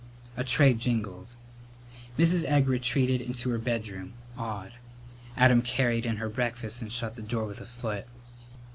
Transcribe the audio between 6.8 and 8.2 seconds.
and shut the door with a foot.